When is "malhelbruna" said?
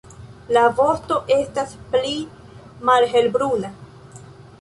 2.91-3.71